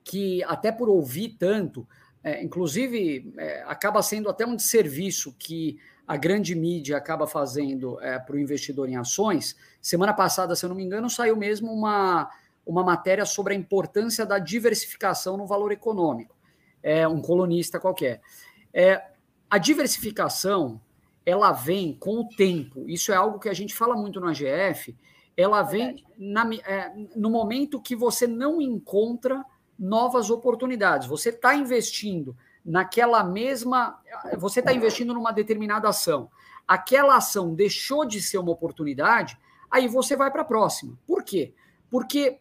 que, 0.03 0.43
até 0.43 0.73
por 0.73 0.89
ouvir 0.89 1.37
tanto, 1.39 1.87
é, 2.21 2.43
inclusive 2.43 3.33
é, 3.37 3.63
acaba 3.65 4.03
sendo 4.03 4.27
até 4.27 4.45
um 4.45 4.57
desserviço 4.57 5.33
que 5.39 5.79
a 6.11 6.17
grande 6.17 6.53
mídia 6.53 6.97
acaba 6.97 7.25
fazendo 7.25 7.97
é, 8.01 8.19
para 8.19 8.35
o 8.35 8.39
investidor 8.39 8.89
em 8.89 8.97
ações. 8.97 9.55
Semana 9.81 10.13
passada, 10.13 10.57
se 10.57 10.65
eu 10.65 10.67
não 10.67 10.75
me 10.75 10.83
engano, 10.83 11.09
saiu 11.09 11.37
mesmo 11.37 11.71
uma, 11.71 12.29
uma 12.65 12.83
matéria 12.83 13.25
sobre 13.25 13.53
a 13.53 13.57
importância 13.57 14.25
da 14.25 14.37
diversificação 14.37 15.37
no 15.37 15.47
valor 15.47 15.71
econômico. 15.71 16.35
É 16.83 17.07
um 17.07 17.21
colunista 17.21 17.79
qualquer. 17.79 18.19
É, 18.73 19.01
a 19.49 19.57
diversificação 19.57 20.81
ela 21.25 21.53
vem 21.53 21.93
com 21.97 22.19
o 22.19 22.27
tempo. 22.27 22.89
Isso 22.89 23.13
é 23.13 23.15
algo 23.15 23.39
que 23.39 23.47
a 23.47 23.53
gente 23.53 23.73
fala 23.73 23.95
muito 23.95 24.19
no 24.19 24.27
AGF. 24.27 24.93
Ela 25.37 25.61
vem 25.61 26.03
na, 26.17 26.45
é, 26.55 26.91
no 27.15 27.29
momento 27.29 27.81
que 27.81 27.95
você 27.95 28.27
não 28.27 28.61
encontra 28.61 29.45
novas 29.79 30.29
oportunidades. 30.29 31.07
Você 31.07 31.29
está 31.29 31.55
investindo 31.55 32.35
naquela 32.65 33.23
mesma. 33.23 33.99
Você 34.37 34.59
está 34.59 34.73
investindo 34.73 35.13
numa 35.13 35.31
determinada 35.31 35.89
ação. 35.89 36.29
Aquela 36.67 37.17
ação 37.17 37.53
deixou 37.53 38.05
de 38.05 38.21
ser 38.21 38.37
uma 38.37 38.51
oportunidade, 38.51 39.37
aí 39.69 39.87
você 39.87 40.15
vai 40.15 40.31
para 40.31 40.41
a 40.41 40.45
próxima. 40.45 40.97
Por 41.05 41.23
quê? 41.23 41.53
Porque 41.89 42.39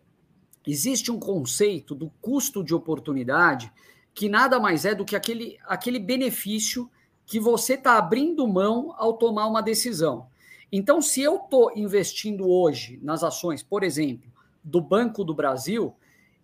existe 0.66 1.10
um 1.10 1.18
conceito 1.18 1.94
do 1.94 2.10
custo 2.20 2.62
de 2.62 2.74
oportunidade 2.74 3.72
que 4.14 4.28
nada 4.28 4.60
mais 4.60 4.84
é 4.84 4.94
do 4.94 5.04
que 5.04 5.16
aquele, 5.16 5.58
aquele 5.66 5.98
benefício 5.98 6.90
que 7.24 7.40
você 7.40 7.74
está 7.74 7.96
abrindo 7.96 8.46
mão 8.46 8.94
ao 8.96 9.14
tomar 9.14 9.46
uma 9.46 9.62
decisão. 9.62 10.26
Então, 10.72 11.00
se 11.00 11.20
eu 11.22 11.36
estou 11.36 11.72
investindo 11.76 12.48
hoje 12.48 12.98
nas 13.02 13.24
ações, 13.24 13.62
por 13.62 13.82
exemplo, 13.82 14.30
do 14.62 14.80
Banco 14.80 15.24
do 15.24 15.34
Brasil, 15.34 15.94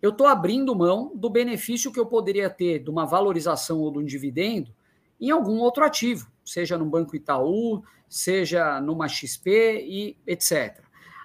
eu 0.01 0.11
estou 0.11 0.27
abrindo 0.27 0.75
mão 0.75 1.11
do 1.15 1.29
benefício 1.29 1.91
que 1.91 1.99
eu 1.99 2.05
poderia 2.05 2.49
ter 2.49 2.79
de 2.79 2.89
uma 2.89 3.05
valorização 3.05 3.79
ou 3.79 3.91
de 3.91 3.99
um 3.99 4.05
dividendo 4.05 4.73
em 5.19 5.31
algum 5.31 5.57
outro 5.57 5.83
ativo, 5.83 6.31
seja 6.45 6.77
no 6.77 6.85
Banco 6.85 7.15
Itaú, 7.15 7.83
seja 8.07 8.79
numa 8.79 9.07
XP 9.07 9.83
e 9.87 10.17
etc. 10.27 10.81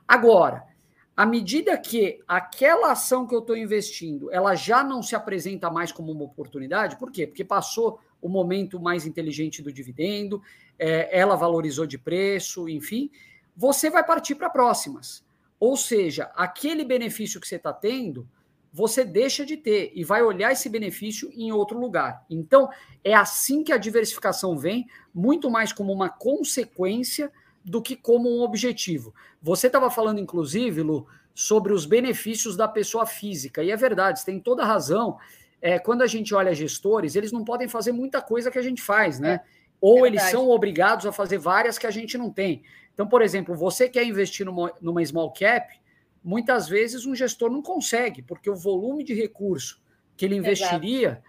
Agora, 0.09 0.65
à 1.17 1.27
medida 1.27 1.77
que 1.77 2.21
aquela 2.27 2.93
ação 2.93 3.27
que 3.27 3.35
eu 3.35 3.41
estou 3.41 3.57
investindo, 3.57 4.33
ela 4.33 4.55
já 4.55 4.83
não 4.83 5.03
se 5.03 5.15
apresenta 5.15 5.71
mais 5.71 5.93
como 5.93 6.11
uma 6.11 6.25
oportunidade, 6.25 6.99
por 6.99 7.11
quê? 7.11 7.27
Porque 7.27 7.45
passou 7.45 8.01
o 8.21 8.29
momento 8.29 8.81
mais 8.81 9.05
inteligente 9.05 9.63
do 9.63 9.73
dividendo, 9.73 10.41
é, 10.79 11.17
ela 11.17 11.37
valorizou 11.37 11.87
de 11.87 11.99
preço, 11.99 12.69
enfim, 12.69 13.11
você 13.55 13.91
vai 13.91 14.05
partir 14.05 14.35
para 14.35 14.49
próximas. 14.49 15.23
Ou 15.61 15.77
seja, 15.77 16.31
aquele 16.35 16.85
benefício 16.85 17.41
que 17.41 17.47
você 17.47 17.57
está 17.57 17.73
tendo, 17.73 18.27
você 18.73 19.05
deixa 19.05 19.45
de 19.45 19.57
ter 19.57 19.93
e 19.95 20.03
vai 20.03 20.23
olhar 20.23 20.51
esse 20.51 20.69
benefício 20.69 21.31
em 21.35 21.53
outro 21.53 21.79
lugar. 21.79 22.25
Então, 22.31 22.71
é 23.05 23.15
assim 23.15 23.63
que 23.63 23.73
a 23.73 23.77
diversificação 23.77 24.57
vem, 24.57 24.87
muito 25.15 25.51
mais 25.51 25.73
como 25.73 25.93
uma 25.93 26.09
consequência 26.09 27.31
do 27.63 27.83
que 27.83 27.95
como 27.95 28.31
um 28.31 28.41
objetivo. 28.41 29.15
Você 29.43 29.67
estava 29.67 29.91
falando, 29.91 30.21
inclusive, 30.21 30.83
Lu, 30.83 31.07
sobre 31.35 31.73
os 31.73 31.85
benefícios 31.85 32.57
da 32.57 32.67
pessoa 32.67 33.05
física, 33.07 33.63
e 33.63 33.71
é 33.71 33.77
verdade, 33.77 34.21
você 34.21 34.27
tem 34.27 34.41
toda 34.41 34.63
a 34.63 34.67
razão. 34.67 35.19
É, 35.61 35.79
quando 35.79 36.03
a 36.03 36.07
gente 36.07 36.35
olha 36.35 36.55
gestores, 36.55 37.15
eles 37.15 37.31
não 37.31 37.45
podem 37.45 37.69
fazer 37.69 37.93
muita 37.93 38.21
coisa 38.21 38.51
que 38.51 38.59
a 38.59 38.63
gente 38.63 38.83
faz, 38.83 39.21
né? 39.21 39.35
É, 39.35 39.41
Ou 39.81 40.05
é 40.05 40.09
eles 40.09 40.23
são 40.25 40.49
obrigados 40.49 41.07
a 41.07 41.13
fazer 41.13 41.39
várias 41.39 41.79
que 41.79 41.87
a 41.87 41.91
gente 41.91 42.17
não 42.17 42.31
tem. 42.31 42.63
Então, 42.95 43.07
por 43.07 43.23
exemplo, 43.23 43.55
você 43.55 43.89
quer 43.89 44.05
investir 44.05 44.45
numa, 44.45 44.73
numa 44.81 45.05
small 45.05 45.33
cap, 45.33 45.73
muitas 46.23 46.69
vezes 46.69 47.07
um 47.07 47.15
gestor 47.15 47.51
não 47.51 47.63
consegue, 47.63 48.23
porque 48.23 48.49
o 48.49 48.55
volume 48.55 49.05
de 49.05 49.15
recurso 49.15 49.81
que 50.17 50.25
ele 50.25 50.37
investiria 50.37 51.23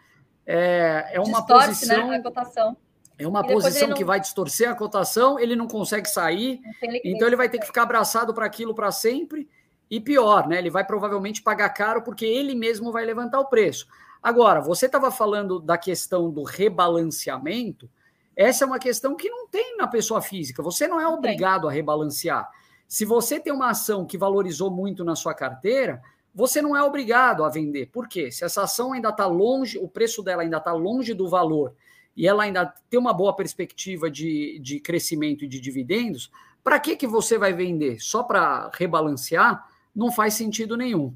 é, 0.46 1.12
é, 1.14 1.20
uma 1.20 1.40
Distorce, 1.40 1.88
né, 1.88 1.96
posição. 2.22 2.72
Né. 2.72 2.78
É 3.18 3.28
uma 3.28 3.46
posição 3.46 3.90
não... 3.90 3.96
que 3.96 4.04
vai 4.04 4.20
distorcer 4.20 4.70
a 4.70 4.76
cotação, 4.76 5.40
ele 5.40 5.56
não 5.56 5.68
consegue 5.68 6.10
sair, 6.10 6.60
então 7.04 7.28
ele 7.28 7.36
vai 7.36 7.48
ter 7.48 7.60
que 7.60 7.66
ficar 7.66 7.84
abraçado 7.84 8.34
para 8.34 8.46
aquilo 8.46 8.74
para 8.74 8.92
sempre. 8.92 9.50
E 9.90 10.00
pior, 10.00 10.48
né? 10.48 10.58
Ele 10.58 10.72
vai 10.72 10.84
provavelmente 10.84 11.44
pagar 11.44 11.70
caro 11.70 12.02
porque 12.02 12.26
ele 12.26 12.56
mesmo 12.56 12.92
vai 12.92 13.06
levantar 13.06 13.40
o 13.40 13.46
preço. 13.46 13.86
Agora, 14.24 14.60
você 14.60 14.88
estava 14.88 15.12
falando 15.12 15.60
da 15.60 15.78
questão 15.78 16.32
do 16.32 16.44
rebalanceamento. 16.44 17.88
Essa 18.36 18.64
é 18.64 18.68
uma 18.68 18.80
questão 18.80 19.16
que 19.16 19.30
não 19.30 19.48
tem 19.48 19.78
na 19.78 19.86
pessoa 19.86 20.20
física. 20.20 20.64
Você 20.64 20.88
não 20.88 21.00
é 21.00 21.08
obrigado 21.08 21.68
a 21.68 21.72
rebalancear. 21.72 22.50
Se 22.94 23.06
você 23.06 23.40
tem 23.40 23.52
uma 23.52 23.72
ação 23.72 24.06
que 24.06 24.20
valorizou 24.20 24.70
muito 24.70 25.04
na 25.04 25.16
sua 25.16 25.34
carteira, 25.34 26.00
você 26.32 26.62
não 26.62 26.78
é 26.78 26.84
obrigado 26.84 27.44
a 27.44 27.50
vender. 27.50 27.88
Por 27.88 28.08
quê? 28.08 28.30
Se 28.30 28.46
essa 28.46 28.62
ação 28.62 28.94
ainda 28.94 29.10
está 29.10 29.26
longe, 29.26 29.80
o 29.80 29.88
preço 29.88 30.22
dela 30.22 30.44
ainda 30.44 30.58
está 30.58 30.72
longe 30.74 31.12
do 31.16 31.28
valor 31.28 31.74
e 32.16 32.28
ela 32.28 32.44
ainda 32.44 32.72
tem 32.92 33.00
uma 33.00 33.12
boa 33.12 33.36
perspectiva 33.36 34.12
de, 34.12 34.60
de 34.60 34.80
crescimento 34.80 35.44
e 35.44 35.48
de 35.48 35.60
dividendos, 35.60 36.32
para 36.64 36.80
que, 36.80 36.96
que 36.96 37.08
você 37.08 37.36
vai 37.36 37.52
vender? 37.52 38.00
Só 38.00 38.22
para 38.22 38.70
rebalancear? 38.72 39.68
Não 39.96 40.12
faz 40.12 40.36
sentido 40.36 40.78
nenhum. 40.78 41.16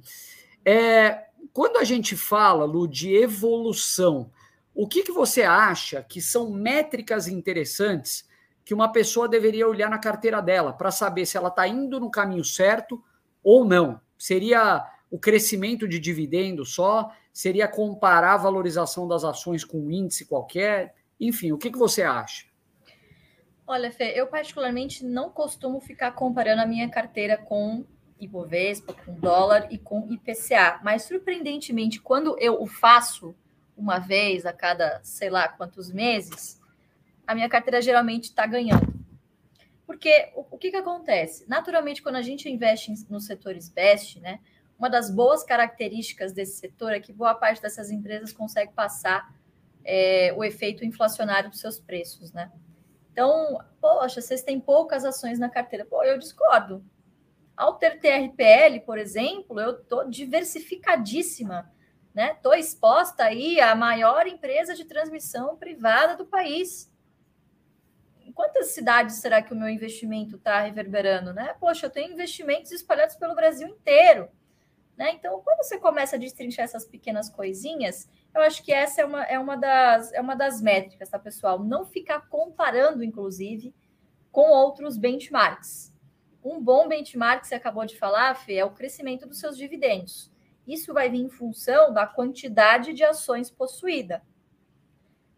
É, 0.66 1.26
quando 1.54 1.78
a 1.78 1.84
gente 1.84 2.18
fala, 2.18 2.66
Lu, 2.66 2.88
de 2.88 3.14
evolução, 3.14 4.32
o 4.74 4.88
que, 4.88 5.04
que 5.04 5.12
você 5.12 5.44
acha 5.44 6.02
que 6.02 6.22
são 6.24 6.50
métricas 6.50 7.28
interessantes 7.28 8.27
que 8.68 8.74
uma 8.74 8.92
pessoa 8.92 9.30
deveria 9.30 9.66
olhar 9.66 9.90
na 9.90 9.98
carteira 9.98 10.42
dela 10.42 10.74
para 10.74 10.92
saber 10.92 11.26
se 11.26 11.38
ela 11.38 11.48
está 11.48 11.66
indo 11.66 12.02
no 12.02 12.12
caminho 12.12 12.44
certo 12.44 13.02
ou 13.42 13.64
não. 13.64 14.02
Seria 14.18 14.86
o 15.10 15.18
crescimento 15.18 15.88
de 15.88 15.98
dividendo 15.98 16.66
só? 16.66 17.10
Seria 17.32 17.66
comparar 17.66 18.34
a 18.34 18.38
valorização 18.38 19.08
das 19.08 19.24
ações 19.24 19.64
com 19.64 19.80
um 19.80 19.90
índice 19.90 20.26
qualquer? 20.26 20.96
Enfim, 21.18 21.54
o 21.54 21.58
que, 21.58 21.72
que 21.72 21.78
você 21.78 22.04
acha? 22.04 22.46
Olha, 23.66 23.90
Fê, 23.90 24.12
eu 24.14 24.28
particularmente 24.28 25.06
não 25.06 25.30
costumo 25.30 25.80
ficar 25.80 26.12
comparando 26.12 26.62
a 26.62 26.66
minha 26.66 26.90
carteira 26.90 27.38
com 27.38 27.86
Ibovespa, 28.20 28.94
com 28.94 29.14
dólar 29.14 29.70
e 29.72 29.78
com 29.78 30.12
IPCA, 30.12 30.82
mas 30.84 31.04
surpreendentemente, 31.04 32.02
quando 32.02 32.38
eu 32.38 32.62
o 32.62 32.68
faço 32.68 33.34
uma 33.78 33.98
vez 33.98 34.46
a 34.46 34.52
cada 34.52 35.00
sei 35.04 35.30
lá 35.30 35.48
quantos 35.48 35.90
meses, 35.90 36.60
a 37.28 37.36
minha 37.36 37.50
carteira 37.50 37.82
geralmente 37.82 38.26
está 38.26 38.48
ganhando. 38.48 38.96
Porque 39.86 40.32
o, 40.34 40.46
o, 40.52 40.58
que, 40.58 40.72
que 40.72 40.78
acontece? 40.78 41.46
Naturalmente, 41.48 42.02
quando 42.02 42.16
a 42.16 42.22
gente 42.22 42.50
investe 42.50 42.94
nos 43.10 43.26
setores 43.26 43.70
best, 43.70 44.20
né, 44.22 44.40
uma 44.80 44.90
das 44.90 45.10
boas 45.10 45.44
características 45.44 46.32
desse 46.32 46.58
setor 46.58 46.94
é 46.94 47.00
que 47.00 47.12
boa 47.12 47.36
parte 47.36 47.62
dessas 47.62 47.92
empresas 47.92 48.32
consegue 48.32 48.72
passar 48.72 49.34
é, 49.84 50.34
o 50.38 50.44
efeito 50.44 50.86
inflacionário 50.86 51.50
dos 51.50 51.60
seus 51.60 51.80
preços, 51.80 52.32
né? 52.32 52.52
Então, 53.12 53.60
poxa, 53.82 54.22
vocês 54.22 54.44
têm 54.44 54.60
poucas 54.60 55.04
ações 55.04 55.40
na 55.40 55.50
carteira. 55.50 55.84
Pô, 55.86 56.04
eu 56.04 56.20
discordo. 56.20 56.86
Ao 57.56 57.74
ter 57.74 58.00
TRPL, 58.00 58.82
por 58.86 59.00
exemplo, 59.00 59.60
eu 59.60 59.72
estou 59.72 60.08
diversificadíssima, 60.08 61.72
né? 62.14 62.34
Estou 62.34 62.54
exposta 62.54 63.24
aí 63.24 63.60
à 63.60 63.74
maior 63.74 64.28
empresa 64.28 64.76
de 64.76 64.86
transmissão 64.86 65.58
privada 65.58 66.16
do 66.16 66.26
país 66.26 66.92
quantas 68.38 68.68
cidades 68.68 69.16
será 69.16 69.42
que 69.42 69.52
o 69.52 69.58
meu 69.58 69.68
investimento 69.68 70.36
está 70.36 70.62
reverberando, 70.62 71.34
né? 71.34 71.56
Poxa, 71.60 71.88
eu 71.88 71.90
tenho 71.90 72.14
investimentos 72.14 72.72
espalhados 72.72 73.16
pelo 73.16 73.34
Brasil 73.34 73.68
inteiro, 73.68 74.30
né? 74.96 75.12
Então, 75.14 75.42
quando 75.44 75.64
você 75.64 75.80
começa 75.80 76.16
a 76.16 76.20
destrinchar 76.20 76.66
essas 76.66 76.86
pequenas 76.86 77.32
coisinhas, 77.32 78.08
eu 78.36 78.42
acho 78.42 78.64
que 78.64 78.72
essa 78.72 79.02
é 79.02 79.06
uma, 79.06 79.24
é 79.24 79.40
uma, 79.40 79.56
das, 79.56 80.14
é 80.14 80.22
uma 80.22 80.36
das 80.36 80.62
métricas, 80.62 81.10
tá, 81.10 81.18
pessoal? 81.18 81.64
Não 81.64 81.84
ficar 81.84 82.30
comparando, 82.30 83.04
inclusive, 83.04 83.74
com 84.32 84.52
outros 84.52 84.98
benchmarks. 84.98 85.92
Um 86.44 86.62
bom 86.62 86.88
benchmark, 86.88 87.44
você 87.44 87.56
acabou 87.56 87.88
de 87.88 87.98
falar, 87.98 88.36
Fê, 88.36 88.58
é 88.58 88.66
o 88.66 88.70
crescimento 88.70 89.28
dos 89.28 89.40
seus 89.40 89.58
dividendos. 89.58 90.32
Isso 90.68 90.94
vai 90.94 91.10
vir 91.10 91.22
em 91.22 91.30
função 91.30 91.92
da 91.92 92.06
quantidade 92.06 92.94
de 92.94 93.04
ações 93.04 93.50
possuída. 93.50 94.22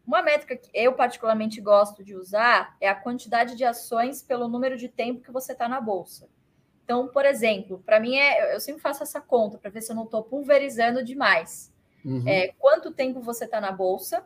Uma 0.10 0.24
métrica 0.24 0.56
que 0.58 0.72
eu 0.74 0.94
particularmente 0.94 1.62
gosto 1.62 2.04
de 2.04 2.16
usar 2.16 2.76
é 2.82 2.90
a 2.90 2.96
quantidade 2.96 3.56
de 3.56 3.64
ações 3.64 4.24
pelo 4.24 4.48
número 4.48 4.76
de 4.76 4.90
tempo 4.90 5.22
que 5.22 5.32
você 5.32 5.52
está 5.52 5.70
na 5.70 5.80
bolsa. 5.80 6.28
Então, 6.84 7.08
por 7.08 7.28
exemplo, 7.28 7.84
para 7.86 8.00
mim 8.00 8.16
é, 8.16 8.56
eu 8.56 8.60
sempre 8.60 8.82
faço 8.82 9.04
essa 9.04 9.22
conta 9.22 9.60
para 9.60 9.70
ver 9.70 9.84
se 9.84 9.92
eu 9.92 9.96
não 9.96 10.06
estou 10.06 10.24
pulverizando 10.24 11.04
demais. 11.04 11.72
Uhum. 12.04 12.28
É, 12.28 12.48
quanto 12.58 12.90
tempo 12.90 13.22
você 13.22 13.46
está 13.46 13.62
na 13.62 13.72
bolsa? 13.72 14.26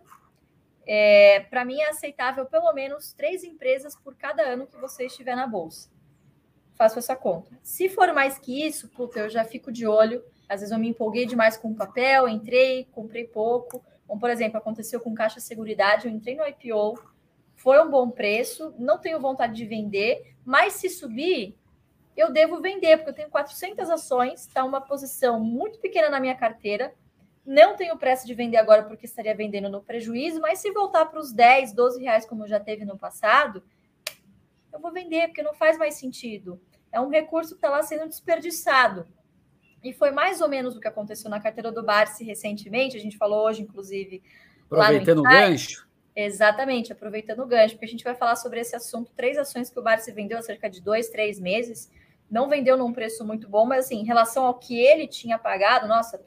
É, 0.87 1.41
para 1.49 1.65
mim 1.65 1.81
é 1.81 1.89
aceitável 1.89 2.45
pelo 2.45 2.71
menos 2.71 3.11
três 3.11 3.43
empresas 3.43 3.93
por 3.93 4.15
cada 4.15 4.41
ano 4.41 4.65
que 4.65 4.77
você 4.77 5.07
estiver 5.07 5.35
na 5.35 5.45
bolsa. 5.45 5.89
Faço 6.75 6.97
essa 6.97 7.13
conta. 7.13 7.59
Se 7.61 7.89
for 7.89 8.13
mais 8.13 8.37
que 8.37 8.65
isso, 8.65 8.87
puta, 8.87 9.19
eu 9.19 9.29
já 9.29 9.43
fico 9.43 9.69
de 9.69 9.85
olho. 9.85 10.23
Às 10.47 10.61
vezes 10.61 10.71
eu 10.71 10.79
me 10.79 10.87
empolguei 10.87 11.25
demais 11.25 11.57
com 11.57 11.71
o 11.71 11.75
papel, 11.75 12.29
entrei, 12.29 12.87
comprei 12.93 13.27
pouco. 13.27 13.83
Como, 14.07 14.19
por 14.19 14.29
exemplo, 14.29 14.57
aconteceu 14.57 14.99
com 14.99 15.13
Caixa 15.13 15.39
Seguridade, 15.39 16.07
eu 16.07 16.13
entrei 16.13 16.35
no 16.35 16.45
IPO, 16.45 16.99
foi 17.55 17.79
um 17.81 17.89
bom 17.89 18.09
preço, 18.09 18.73
não 18.77 18.97
tenho 18.97 19.19
vontade 19.19 19.53
de 19.55 19.65
vender, 19.65 20.35
mas 20.43 20.73
se 20.73 20.89
subir, 20.89 21.57
eu 22.15 22.31
devo 22.31 22.61
vender, 22.61 22.97
porque 22.97 23.11
eu 23.11 23.15
tenho 23.15 23.29
400 23.29 23.89
ações, 23.89 24.41
está 24.41 24.63
uma 24.63 24.81
posição 24.81 25.39
muito 25.39 25.79
pequena 25.79 26.09
na 26.09 26.19
minha 26.19 26.35
carteira, 26.35 26.93
não 27.45 27.75
tenho 27.75 27.97
pressa 27.97 28.25
de 28.25 28.33
vender 28.33 28.57
agora 28.57 28.83
porque 28.83 29.05
estaria 29.05 29.35
vendendo 29.35 29.69
no 29.69 29.81
prejuízo, 29.81 30.39
mas 30.39 30.59
se 30.59 30.71
voltar 30.71 31.05
para 31.05 31.19
os 31.19 31.33
10, 31.33 31.73
12 31.73 32.01
reais 32.01 32.25
como 32.25 32.47
já 32.47 32.59
teve 32.59 32.85
no 32.85 32.97
passado, 32.97 33.63
eu 34.71 34.79
vou 34.79 34.91
vender, 34.91 35.27
porque 35.27 35.43
não 35.43 35.53
faz 35.53 35.77
mais 35.77 35.95
sentido. 35.95 36.59
É 36.91 36.99
um 36.99 37.09
recurso 37.09 37.51
que 37.51 37.57
está 37.57 37.69
lá 37.69 37.83
sendo 37.83 38.07
desperdiçado. 38.07 39.07
E 39.83 39.91
foi 39.91 40.11
mais 40.11 40.39
ou 40.39 40.47
menos 40.47 40.75
o 40.75 40.79
que 40.79 40.87
aconteceu 40.87 41.29
na 41.29 41.39
carteira 41.39 41.71
do 41.71 41.83
Barsi 41.83 42.23
recentemente. 42.23 42.95
A 42.95 42.99
gente 42.99 43.17
falou 43.17 43.45
hoje, 43.45 43.61
inclusive. 43.61 44.23
Aproveitando 44.65 45.19
o 45.19 45.23
gancho. 45.23 45.87
Exatamente, 46.15 46.93
aproveitando 46.93 47.39
o 47.41 47.45
gancho, 47.45 47.73
porque 47.73 47.85
a 47.85 47.89
gente 47.89 48.03
vai 48.03 48.15
falar 48.15 48.35
sobre 48.35 48.59
esse 48.59 48.75
assunto. 48.75 49.11
Três 49.15 49.37
ações 49.37 49.69
que 49.69 49.79
o 49.79 49.81
Barsi 49.81 50.11
vendeu 50.11 50.37
há 50.37 50.41
cerca 50.41 50.69
de 50.69 50.79
dois, 50.79 51.09
três 51.09 51.39
meses. 51.39 51.91
Não 52.29 52.47
vendeu 52.47 52.77
num 52.77 52.93
preço 52.93 53.25
muito 53.25 53.49
bom, 53.49 53.65
mas 53.65 53.85
assim, 53.85 53.99
em 53.99 54.05
relação 54.05 54.45
ao 54.45 54.53
que 54.53 54.79
ele 54.79 55.07
tinha 55.07 55.37
pagado, 55.37 55.87
nossa, 55.87 56.23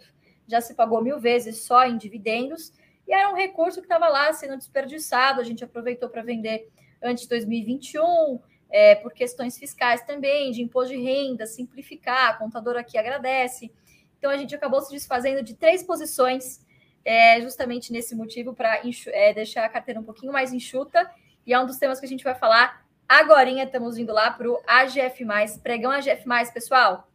já 0.47 0.61
se 0.61 0.75
pagou 0.75 1.03
mil 1.03 1.19
vezes 1.19 1.63
só 1.63 1.87
em 1.87 1.97
dividendos. 1.97 2.73
E 3.07 3.15
era 3.15 3.31
um 3.31 3.37
recurso 3.37 3.81
que 3.81 3.87
estava 3.87 4.09
lá 4.09 4.33
sendo 4.33 4.57
desperdiçado. 4.57 5.41
A 5.41 5.45
gente 5.45 5.65
aproveitou 5.65 6.09
para 6.09 6.23
vender 6.23 6.69
antes 7.03 7.23
de 7.23 7.29
2021 7.31 8.41
é, 8.71 8.95
por 8.97 9.13
questões 9.13 9.59
fiscais 9.59 10.03
também, 10.03 10.51
de 10.51 10.63
imposto 10.63 10.95
de 10.95 11.01
renda, 11.01 11.47
simplificar, 11.47 12.31
a 12.31 12.35
contadora 12.35 12.81
aqui 12.81 12.99
agradece. 12.99 13.73
Então, 14.19 14.31
a 14.31 14.37
gente 14.37 14.55
acabou 14.55 14.81
se 14.81 14.91
desfazendo 14.91 15.43
de 15.43 15.55
três 15.55 15.83
posições, 15.83 16.65
é, 17.05 17.41
justamente 17.41 17.93
nesse 17.93 18.15
motivo, 18.15 18.55
para 18.55 18.81
é, 19.09 19.33
deixar 19.33 19.65
a 19.65 19.69
carteira 19.69 20.01
um 20.01 20.05
pouquinho 20.05 20.33
mais 20.33 20.53
enxuta, 20.53 21.11
e 21.47 21.53
é 21.53 21.61
um 21.61 21.67
dos 21.67 21.79
temas 21.79 22.01
que 22.01 22.07
a 22.07 22.09
gente 22.09 22.25
vai 22.25 22.35
falar 22.35 22.85
agora. 23.09 23.49
Estamos 23.51 23.97
indo 23.99 24.13
lá 24.13 24.31
para 24.31 24.51
o 24.51 24.61
AGF, 24.67 25.25
pregão 25.63 25.93
AGF, 25.93 26.25
pessoal. 26.53 27.09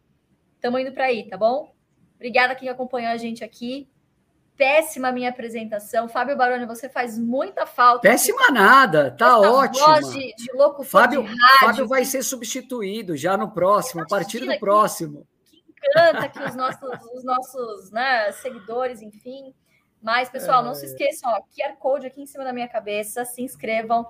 Estamos 0.54 0.80
indo 0.80 0.92
para 0.92 1.04
aí, 1.04 1.28
tá 1.28 1.36
bom? 1.36 1.74
Obrigada 2.14 2.54
quem 2.54 2.68
acompanhou 2.68 3.10
a 3.12 3.16
gente 3.16 3.44
aqui 3.44 3.88
péssima 4.56 5.08
a 5.08 5.12
minha 5.12 5.30
apresentação. 5.30 6.08
Fábio 6.08 6.36
Baroni, 6.36 6.66
você 6.66 6.88
faz 6.88 7.18
muita 7.18 7.66
falta. 7.66 8.00
Péssima 8.00 8.50
nada, 8.50 9.10
tá 9.10 9.38
ótimo. 9.38 10.12
De, 10.12 10.34
de 10.34 10.52
locutor 10.52 10.84
Fábio, 10.86 11.22
de. 11.22 11.58
Fábio 11.60 11.88
vai 11.88 12.04
ser 12.04 12.22
substituído 12.22 13.16
já 13.16 13.36
no 13.36 13.50
próximo, 13.50 14.02
a 14.02 14.06
partir 14.06 14.40
do 14.40 14.58
próximo. 14.58 15.26
Que, 15.44 15.60
que 15.60 15.88
encanta 15.88 16.18
aqui 16.20 16.42
os 16.42 16.54
nossos, 16.54 17.06
os 17.14 17.24
nossos 17.24 17.90
né, 17.90 18.32
seguidores, 18.32 19.02
enfim. 19.02 19.54
Mas, 20.00 20.28
pessoal, 20.28 20.62
é... 20.62 20.64
não 20.64 20.74
se 20.74 20.86
esqueçam, 20.86 21.30
ó, 21.30 21.40
QR 21.40 21.76
Code 21.78 22.06
aqui 22.06 22.20
em 22.20 22.26
cima 22.26 22.44
da 22.44 22.52
minha 22.52 22.68
cabeça, 22.68 23.24
se 23.24 23.42
inscrevam 23.42 24.06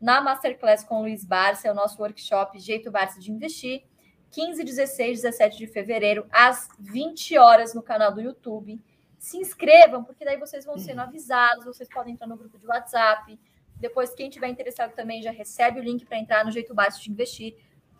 na 0.00 0.20
Masterclass 0.20 0.84
com 0.84 0.96
o 0.96 1.02
Luiz 1.02 1.24
Barça, 1.24 1.68
é 1.68 1.72
o 1.72 1.74
nosso 1.74 2.00
workshop 2.02 2.58
Jeito 2.58 2.90
Barça 2.90 3.18
de 3.18 3.32
Investir, 3.32 3.84
15, 4.30 4.62
16, 4.62 5.22
17 5.22 5.56
de 5.56 5.66
fevereiro, 5.66 6.26
às 6.30 6.68
20 6.78 7.38
horas 7.38 7.72
no 7.72 7.82
canal 7.82 8.12
do 8.12 8.20
YouTube 8.20 8.78
se 9.18 9.38
inscrevam, 9.38 10.04
porque 10.04 10.24
daí 10.24 10.36
vocês 10.36 10.64
vão 10.64 10.78
sendo 10.78 11.00
avisados, 11.00 11.64
vocês 11.64 11.88
podem 11.88 12.14
entrar 12.14 12.26
no 12.26 12.36
grupo 12.36 12.58
de 12.58 12.66
WhatsApp. 12.66 13.38
Depois, 13.76 14.14
quem 14.14 14.30
tiver 14.30 14.48
interessado 14.48 14.92
também 14.94 15.22
já 15.22 15.30
recebe 15.30 15.80
o 15.80 15.82
link 15.82 16.06
para 16.06 16.18
entrar 16.18 16.44
no 16.44 16.50
Jeito 16.50 16.74
Básico 16.74 17.04
de 17.04 17.10
Investir. 17.10 17.56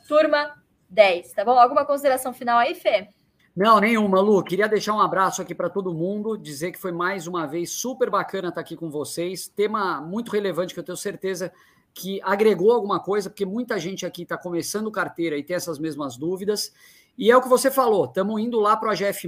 Turma 0.08 0.62
10, 0.88 1.32
tá 1.32 1.44
bom? 1.44 1.58
Alguma 1.58 1.84
consideração 1.84 2.32
final 2.32 2.58
aí, 2.58 2.74
Fê? 2.74 3.08
Não, 3.54 3.80
nenhuma, 3.80 4.20
Lu. 4.20 4.42
Queria 4.42 4.68
deixar 4.68 4.94
um 4.94 5.00
abraço 5.00 5.40
aqui 5.40 5.54
para 5.54 5.70
todo 5.70 5.94
mundo, 5.94 6.36
dizer 6.36 6.72
que 6.72 6.78
foi 6.78 6.92
mais 6.92 7.26
uma 7.26 7.46
vez 7.46 7.70
super 7.70 8.10
bacana 8.10 8.48
estar 8.48 8.60
aqui 8.60 8.76
com 8.76 8.90
vocês. 8.90 9.48
Tema 9.48 10.00
muito 10.00 10.30
relevante 10.30 10.74
que 10.74 10.80
eu 10.80 10.84
tenho 10.84 10.96
certeza 10.96 11.50
que 11.94 12.20
agregou 12.22 12.72
alguma 12.72 13.00
coisa, 13.00 13.30
porque 13.30 13.46
muita 13.46 13.78
gente 13.78 14.04
aqui 14.04 14.24
está 14.24 14.36
começando 14.36 14.90
carteira 14.90 15.38
e 15.38 15.42
tem 15.42 15.56
essas 15.56 15.78
mesmas 15.78 16.18
dúvidas. 16.18 16.70
E 17.18 17.30
é 17.30 17.36
o 17.36 17.40
que 17.40 17.48
você 17.48 17.70
falou, 17.70 18.04
estamos 18.04 18.40
indo 18.40 18.60
lá 18.60 18.76
para 18.76 18.88
o 18.88 18.92
AGF, 18.92 19.26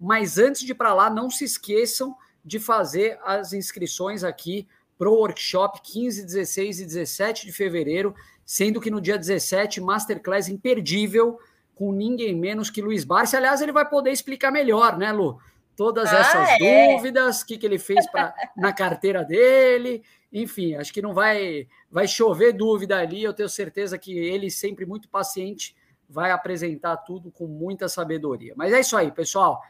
mas 0.00 0.38
antes 0.38 0.62
de 0.62 0.72
ir 0.72 0.74
para 0.74 0.92
lá, 0.92 1.08
não 1.08 1.30
se 1.30 1.44
esqueçam 1.44 2.16
de 2.44 2.58
fazer 2.58 3.18
as 3.24 3.52
inscrições 3.52 4.24
aqui 4.24 4.66
para 4.98 5.08
o 5.08 5.14
workshop 5.14 5.80
15, 5.82 6.24
16 6.24 6.80
e 6.80 6.84
17 6.84 7.46
de 7.46 7.52
fevereiro, 7.52 8.14
sendo 8.44 8.80
que 8.80 8.90
no 8.90 9.00
dia 9.00 9.16
17, 9.16 9.80
Masterclass 9.80 10.48
imperdível, 10.48 11.38
com 11.74 11.92
ninguém 11.92 12.34
menos 12.34 12.70
que 12.70 12.82
Luiz 12.82 13.04
Barsi. 13.04 13.36
Aliás, 13.36 13.60
ele 13.60 13.72
vai 13.72 13.88
poder 13.88 14.10
explicar 14.10 14.50
melhor, 14.50 14.96
né, 14.96 15.10
Lu? 15.10 15.38
Todas 15.76 16.12
ah, 16.12 16.18
essas 16.18 16.48
é? 16.60 16.94
dúvidas, 16.96 17.42
o 17.42 17.46
que, 17.46 17.58
que 17.58 17.66
ele 17.66 17.78
fez 17.78 18.08
pra, 18.10 18.32
na 18.56 18.72
carteira 18.72 19.24
dele, 19.24 20.04
enfim, 20.32 20.74
acho 20.74 20.92
que 20.92 21.02
não 21.02 21.12
vai, 21.12 21.66
vai 21.90 22.06
chover 22.06 22.52
dúvida 22.52 22.98
ali. 22.98 23.22
Eu 23.22 23.32
tenho 23.32 23.48
certeza 23.48 23.98
que 23.98 24.16
ele, 24.16 24.50
sempre 24.50 24.86
muito 24.86 25.08
paciente, 25.08 25.74
vai 26.08 26.30
apresentar 26.30 26.96
tudo 26.98 27.30
com 27.30 27.46
muita 27.46 27.88
sabedoria. 27.88 28.54
Mas 28.56 28.72
é 28.72 28.80
isso 28.80 28.96
aí, 28.96 29.10
pessoal. 29.10 29.62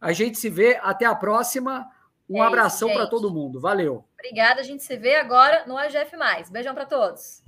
A 0.00 0.12
gente 0.12 0.38
se 0.38 0.48
vê. 0.48 0.78
Até 0.82 1.04
a 1.04 1.14
próxima. 1.14 1.90
Um 2.28 2.42
é 2.42 2.46
abração 2.46 2.92
para 2.92 3.06
todo 3.06 3.32
mundo. 3.32 3.60
Valeu. 3.60 4.04
Obrigada. 4.14 4.60
A 4.60 4.64
gente 4.64 4.82
se 4.82 4.96
vê 4.96 5.16
agora 5.16 5.64
no 5.66 5.76
AGF. 5.76 6.16
Beijão 6.50 6.74
para 6.74 6.86
todos. 6.86 7.41